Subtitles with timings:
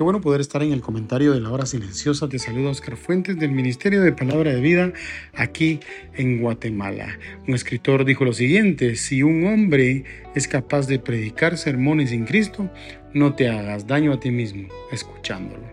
[0.00, 2.26] Qué bueno poder estar en el comentario de la hora silenciosa.
[2.26, 4.94] Te saluda Oscar Fuentes del Ministerio de Palabra de Vida
[5.34, 5.78] aquí
[6.14, 7.18] en Guatemala.
[7.46, 12.70] Un escritor dijo lo siguiente, si un hombre es capaz de predicar sermones sin Cristo,
[13.12, 15.66] no te hagas daño a ti mismo escuchándolo.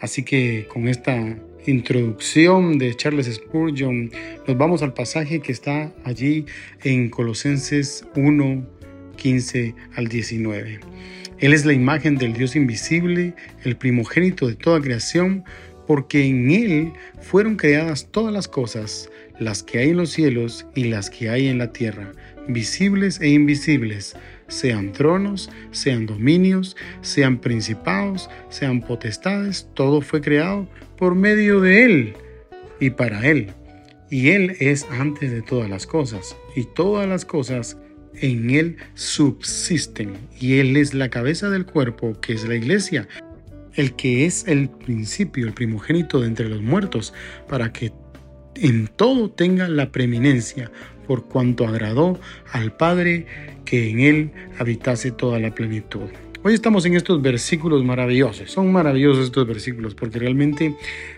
[0.00, 1.38] Así que con esta
[1.68, 4.10] introducción de Charles Spurgeon,
[4.48, 6.46] nos vamos al pasaje que está allí
[6.82, 8.66] en Colosenses 1,
[9.14, 10.80] 15 al 19.
[11.38, 15.44] Él es la imagen del Dios invisible, el primogénito de toda creación,
[15.86, 20.84] porque en Él fueron creadas todas las cosas, las que hay en los cielos y
[20.84, 22.12] las que hay en la tierra,
[22.48, 24.16] visibles e invisibles,
[24.48, 32.14] sean tronos, sean dominios, sean principados, sean potestades, todo fue creado por medio de Él
[32.80, 33.52] y para Él.
[34.08, 37.76] Y Él es antes de todas las cosas, y todas las cosas
[38.20, 43.08] en Él subsisten y Él es la cabeza del cuerpo que es la iglesia,
[43.74, 47.12] el que es el principio, el primogénito de entre los muertos,
[47.48, 47.92] para que
[48.54, 50.70] en todo tenga la preeminencia,
[51.06, 52.18] por cuanto agradó
[52.52, 53.26] al Padre
[53.64, 56.08] que en Él habitase toda la plenitud.
[56.46, 58.52] Hoy estamos en estos versículos maravillosos.
[58.52, 60.76] Son maravillosos estos versículos porque realmente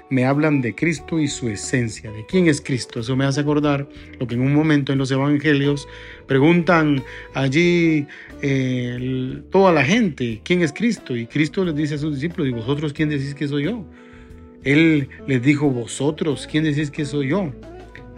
[0.09, 3.01] me hablan de Cristo y su esencia, de quién es Cristo.
[3.01, 3.87] Eso me hace acordar
[4.19, 5.87] lo que en un momento en los evangelios
[6.27, 7.05] preguntan
[7.35, 8.07] allí
[8.41, 11.15] eh, toda la gente, ¿quién es Cristo?
[11.15, 13.85] Y Cristo les dice a sus discípulos, ¿y vosotros quién decís que soy yo?
[14.65, 17.53] Él les dijo, vosotros, ¿quién decís que soy yo?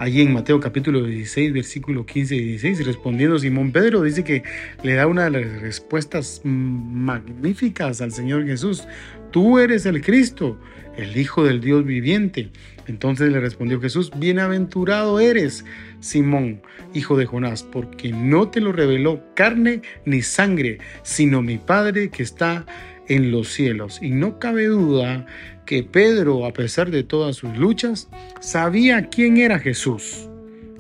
[0.01, 4.43] Allí en Mateo capítulo 16, versículo 15 y 16, respondiendo Simón Pedro, dice que
[4.83, 8.89] le da una de las respuestas magníficas al Señor Jesús.
[9.31, 10.59] Tú eres el Cristo,
[10.97, 12.49] el Hijo del Dios viviente.
[12.87, 15.67] Entonces le respondió Jesús, bienaventurado eres,
[16.01, 16.63] Simón,
[16.95, 22.23] hijo de Jonás, porque no te lo reveló carne ni sangre, sino mi Padre que
[22.23, 22.65] está
[23.11, 23.99] en los cielos.
[24.01, 25.27] Y no cabe duda
[25.67, 28.09] que Pedro, a pesar de todas sus luchas,
[28.41, 30.29] sabía quién era Jesús.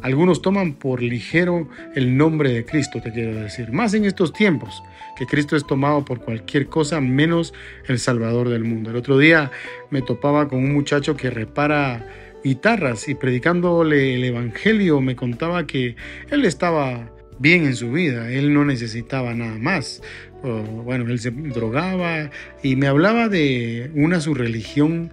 [0.00, 4.82] Algunos toman por ligero el nombre de Cristo, te quiero decir, más en estos tiempos,
[5.18, 7.52] que Cristo es tomado por cualquier cosa menos
[7.86, 8.90] el Salvador del mundo.
[8.90, 9.50] El otro día
[9.90, 12.06] me topaba con un muchacho que repara
[12.42, 15.96] guitarras y predicándole el Evangelio me contaba que
[16.30, 20.02] él estaba bien en su vida, él no necesitaba nada más
[20.42, 22.30] bueno, él se drogaba
[22.62, 25.10] y me hablaba de una su religión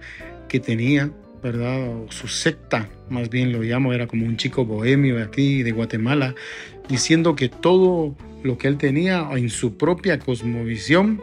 [0.48, 1.10] que tenía,
[1.42, 1.88] ¿verdad?
[1.88, 5.72] O su secta, más bien lo llamo, era como un chico bohemio de aquí, de
[5.72, 6.34] Guatemala,
[6.88, 11.20] diciendo que todo lo que él tenía en su propia cosmovisión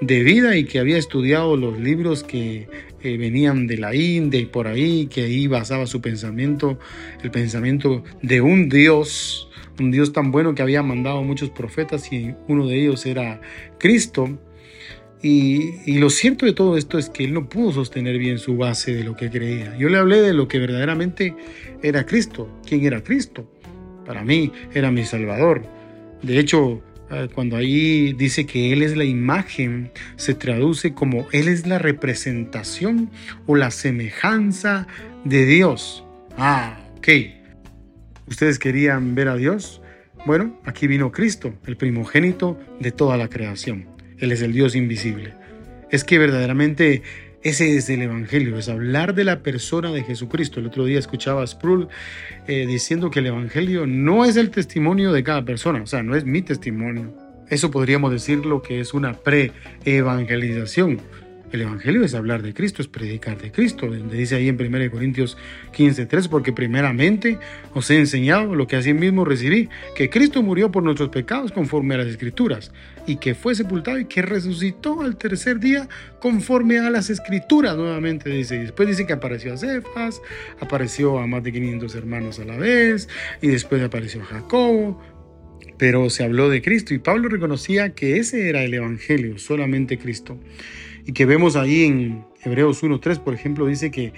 [0.00, 2.68] de vida y que había estudiado los libros que
[3.02, 6.78] eh, venían de la India y por ahí, que ahí basaba su pensamiento,
[7.22, 12.34] el pensamiento de un Dios un Dios tan bueno que había mandado muchos profetas y
[12.48, 13.40] uno de ellos era
[13.78, 14.38] Cristo.
[15.22, 18.92] Y, lo cierto de todo esto es que él no pudo sostener bien su base
[18.92, 19.76] de lo que creía.
[19.78, 21.36] Yo le hablé de lo que verdaderamente
[21.82, 22.48] era Cristo.
[22.66, 23.48] ¿Quién era Cristo?
[24.04, 25.62] Para mí era mi Salvador.
[26.22, 31.46] De hecho, eh, cuando ahí dice que Él es la imagen, se traduce como Él
[31.46, 33.10] es la representación
[33.46, 34.88] o la semejanza
[35.24, 36.04] de Dios.
[36.36, 37.08] Ah, ok.
[38.26, 39.82] ¿Ustedes querían ver a Dios?
[40.24, 43.88] Bueno, aquí vino Cristo, el primogénito de toda la creación.
[44.18, 45.34] Él es el Dios invisible.
[45.90, 47.02] Es que verdaderamente
[47.42, 50.60] ese es el Evangelio, es hablar de la persona de Jesucristo.
[50.60, 51.88] El otro día escuchaba a Sproul
[52.46, 56.14] eh, diciendo que el Evangelio no es el testimonio de cada persona, o sea, no
[56.14, 57.12] es mi testimonio.
[57.48, 61.00] Eso podríamos decir lo que es una pre-evangelización.
[61.52, 64.90] El Evangelio es hablar de Cristo, es predicar de Cristo, donde dice ahí en 1
[64.90, 65.36] Corintios
[65.72, 67.38] 15, 3, porque primeramente
[67.74, 71.94] os he enseñado lo que así mismo recibí, que Cristo murió por nuestros pecados conforme
[71.94, 72.72] a las Escrituras,
[73.06, 75.90] y que fue sepultado y que resucitó al tercer día
[76.20, 78.56] conforme a las Escrituras, nuevamente dice.
[78.56, 80.22] Y después dice que apareció a Cefas,
[80.58, 83.10] apareció a más de 500 hermanos a la vez,
[83.42, 85.02] y después apareció a Jacobo,
[85.76, 90.38] pero se habló de Cristo y Pablo reconocía que ese era el Evangelio, solamente Cristo
[91.06, 94.12] y que vemos ahí en Hebreos 1.3, por ejemplo, dice que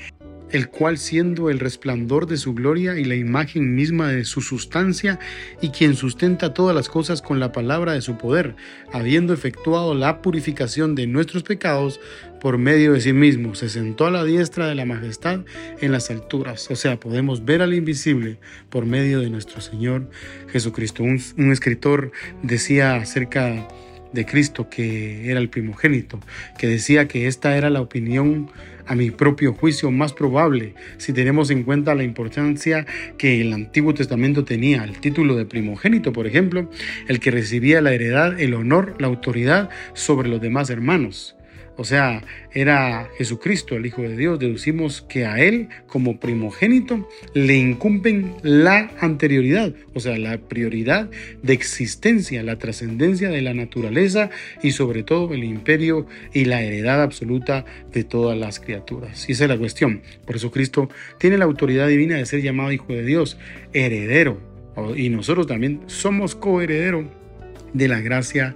[0.51, 5.19] el cual siendo el resplandor de su gloria y la imagen misma de su sustancia,
[5.61, 8.55] y quien sustenta todas las cosas con la palabra de su poder,
[8.93, 12.01] habiendo efectuado la purificación de nuestros pecados
[12.41, 15.41] por medio de sí mismo, se sentó a la diestra de la majestad
[15.81, 16.71] en las alturas.
[16.71, 18.39] O sea, podemos ver al invisible
[18.69, 20.09] por medio de nuestro Señor
[20.49, 21.03] Jesucristo.
[21.03, 23.67] Un, un escritor decía acerca
[24.15, 26.21] de Cristo, que era el primogénito,
[26.59, 28.49] que decía que esta era la opinión
[28.87, 32.87] a mi propio juicio más probable, si tenemos en cuenta la importancia
[33.19, 36.71] que el Antiguo Testamento tenía, el título de primogénito, por ejemplo,
[37.09, 41.37] el que recibía la heredad, el honor, la autoridad sobre los demás hermanos
[41.77, 42.23] o sea,
[42.53, 48.91] era Jesucristo, el Hijo de Dios, deducimos que a Él como primogénito le incumben la
[49.01, 51.11] anterioridad, o sea, la prioridad
[51.43, 54.31] de existencia, la trascendencia de la naturaleza
[54.63, 59.29] y sobre todo el imperio y la heredad absoluta de todas las criaturas.
[59.29, 60.03] Y esa es la cuestión.
[60.27, 60.89] Por eso Cristo
[61.19, 63.37] tiene la autoridad divina de ser llamado Hijo de Dios,
[63.73, 64.41] heredero,
[64.97, 67.09] y nosotros también somos coheredero
[67.73, 68.55] de la gracia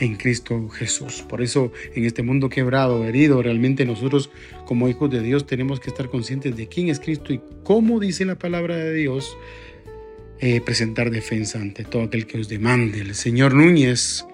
[0.00, 1.24] en Cristo Jesús.
[1.28, 4.30] Por eso en este mundo quebrado, herido, realmente nosotros
[4.66, 8.24] como hijos de Dios tenemos que estar conscientes de quién es Cristo y cómo dice
[8.24, 9.36] la palabra de Dios,
[10.40, 13.00] eh, presentar defensa ante todo aquel que os demande.
[13.00, 14.24] El señor Núñez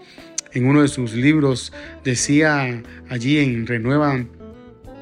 [0.53, 1.73] en uno de sus libros
[2.05, 4.25] decía allí en Renueva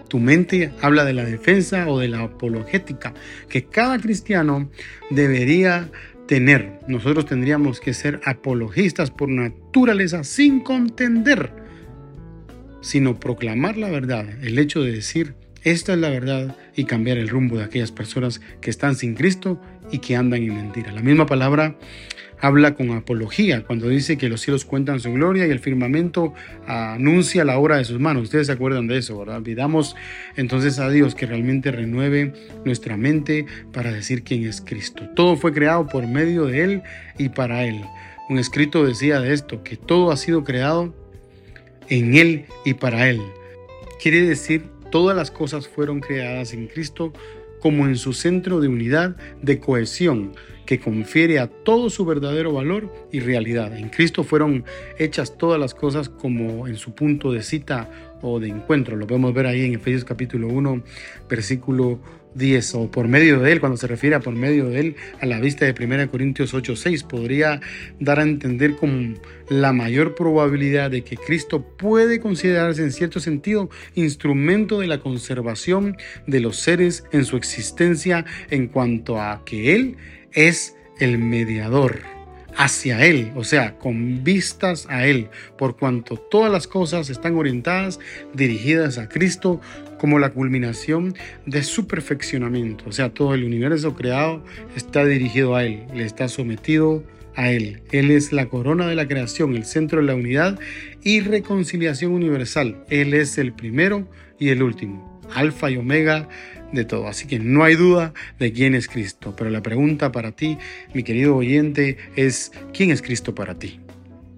[0.08, 3.14] tu mente habla de la defensa o de la apologética
[3.48, 4.70] que cada cristiano
[5.10, 5.90] debería
[6.26, 6.78] tener.
[6.88, 9.28] Nosotros tendríamos que ser apologistas por
[10.22, 11.50] sin contender,
[12.80, 17.28] sino proclamar la verdad, el hecho de decir, esta es la verdad y cambiar el
[17.28, 19.60] rumbo de aquellas personas que están sin Cristo
[19.90, 20.92] y que andan en mentira.
[20.92, 21.76] La misma palabra
[22.40, 26.34] habla con apología cuando dice que los cielos cuentan su gloria y el firmamento
[26.66, 28.24] anuncia la obra de sus manos.
[28.24, 29.42] Ustedes se acuerdan de eso, ¿verdad?
[29.42, 29.96] Pidamos
[30.36, 32.32] entonces a Dios que realmente renueve
[32.64, 35.08] nuestra mente para decir quién es Cristo.
[35.16, 36.82] Todo fue creado por medio de Él
[37.18, 37.80] y para Él.
[38.28, 40.94] Un escrito decía de esto, que todo ha sido creado
[41.88, 43.20] en Él y para Él.
[44.00, 47.12] Quiere decir, todas las cosas fueron creadas en Cristo
[47.60, 50.34] como en su centro de unidad, de cohesión,
[50.66, 53.76] que confiere a todo su verdadero valor y realidad.
[53.76, 54.64] En Cristo fueron
[54.98, 57.90] hechas todas las cosas como en su punto de cita
[58.22, 58.96] o de encuentro.
[58.96, 60.82] Lo podemos ver ahí en Efesios capítulo 1,
[61.28, 62.00] versículo
[62.34, 65.26] 10, o por medio de él, cuando se refiere a por medio de él, a
[65.26, 67.60] la vista de 1 Corintios 8, 6, podría
[68.00, 69.18] dar a entender con
[69.48, 75.96] la mayor probabilidad de que Cristo puede considerarse en cierto sentido instrumento de la conservación
[76.26, 79.96] de los seres en su existencia en cuanto a que Él
[80.34, 82.00] es el mediador
[82.56, 85.28] hacia Él, o sea, con vistas a Él,
[85.58, 87.98] por cuanto todas las cosas están orientadas,
[88.32, 89.60] dirigidas a Cristo
[89.98, 91.14] como la culminación
[91.46, 94.44] de su perfeccionamiento, o sea, todo el universo creado
[94.76, 97.02] está dirigido a Él, le está sometido
[97.36, 97.82] a Él.
[97.90, 100.58] Él es la corona de la creación, el centro de la unidad
[101.02, 102.84] y reconciliación universal.
[102.90, 104.08] Él es el primero
[104.38, 106.28] y el último, alfa y omega
[106.74, 107.08] de todo.
[107.08, 109.34] Así que no hay duda de quién es Cristo.
[109.36, 110.58] Pero la pregunta para ti,
[110.92, 113.80] mi querido oyente, es ¿quién es Cristo para ti?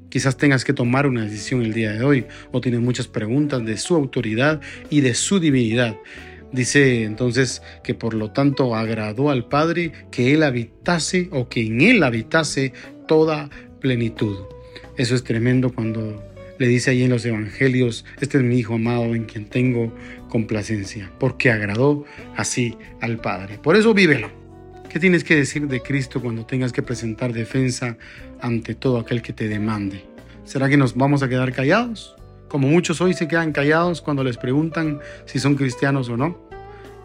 [0.09, 3.77] Quizás tengas que tomar una decisión el día de hoy o tienes muchas preguntas de
[3.77, 5.97] su autoridad y de su divinidad.
[6.53, 11.81] Dice entonces que por lo tanto agradó al Padre que Él habitase o que en
[11.81, 12.73] Él habitase
[13.09, 14.37] toda plenitud.
[14.97, 16.23] Eso es tremendo cuando
[16.59, 19.93] le dice ahí en los evangelios, este es mi Hijo amado en quien tengo
[20.37, 22.05] complacencia, porque agradó
[22.37, 23.57] así al Padre.
[23.57, 24.29] Por eso vívelo.
[24.91, 27.97] ¿Qué tienes que decir de Cristo cuando tengas que presentar defensa
[28.43, 30.05] ante todo aquel que te demande?
[30.45, 32.17] ¿Será que nos vamos a quedar callados?
[32.49, 36.39] Como muchos hoy se quedan callados cuando les preguntan si son cristianos o no.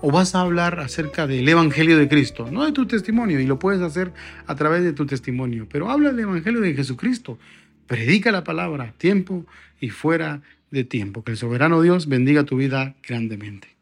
[0.02, 2.52] ¿O vas a hablar acerca del Evangelio de Cristo?
[2.52, 4.12] No de tu testimonio, y lo puedes hacer
[4.46, 7.40] a través de tu testimonio, pero habla del Evangelio de Jesucristo.
[7.88, 9.46] Predica la palabra, tiempo
[9.80, 10.42] y fuera
[10.72, 11.24] de tiempo.
[11.24, 13.82] Que el soberano Dios bendiga tu vida grandemente.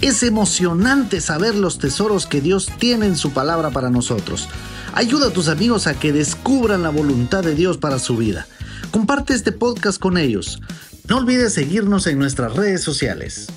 [0.00, 4.48] Es emocionante saber los tesoros que Dios tiene en su palabra para nosotros.
[4.94, 8.46] Ayuda a tus amigos a que descubran la voluntad de Dios para su vida.
[8.90, 10.60] Comparte este podcast con ellos.
[11.08, 13.48] No olvides seguirnos en nuestras redes sociales.